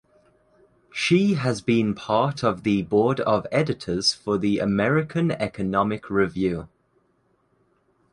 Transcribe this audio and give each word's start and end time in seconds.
She 0.91 1.35
has 1.35 1.61
been 1.61 1.93
part 1.93 2.43
of 2.43 2.63
the 2.63 2.81
board 2.81 3.19
of 3.19 3.45
editors 3.51 4.13
for 4.13 4.39
the 4.39 4.57
American 4.57 5.29
Economic 5.29 6.09
Review. 6.09 6.67